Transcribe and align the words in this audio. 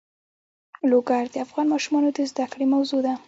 لوگر 0.91 1.23
د 1.33 1.35
افغان 1.45 1.65
ماشومانو 1.73 2.09
د 2.17 2.19
زده 2.31 2.45
کړې 2.51 2.65
موضوع 2.75 3.01
ده. 3.05 3.13